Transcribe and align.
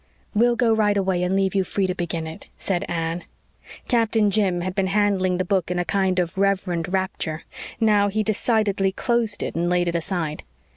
"We'll 0.33 0.55
go 0.55 0.73
right 0.73 0.97
away 0.97 1.21
and 1.21 1.35
leave 1.35 1.53
you 1.53 1.63
free 1.63 1.85
to 1.85 1.93
begin 1.93 2.25
it," 2.25 2.47
said 2.57 2.83
Anne. 2.87 3.23
Captain 3.87 4.31
Jim 4.31 4.61
had 4.61 4.73
been 4.73 4.87
handling 4.87 5.37
the 5.37 5.45
book 5.45 5.69
in 5.69 5.77
a 5.77 5.85
kind 5.85 6.17
of 6.17 6.39
reverent 6.39 6.87
rapture. 6.87 7.43
Now 7.79 8.07
he 8.07 8.23
decidedly 8.23 8.91
closed 8.91 9.43
it 9.43 9.53
and 9.53 9.69
laid 9.69 9.87
it 9.87 9.93
aside. 9.95 10.41